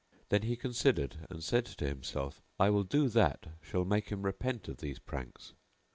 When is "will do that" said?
2.71-3.45